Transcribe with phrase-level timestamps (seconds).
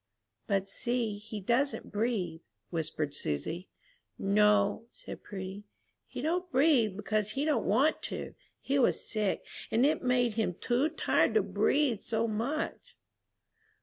[0.47, 3.69] "But see, he doesn't breathe," whispered Susy.
[4.17, 5.63] "No," said Prudy,
[6.07, 8.33] "he don't breathe because he don't want to.
[8.59, 12.95] He was sick, and it made him too tired to breathe so much."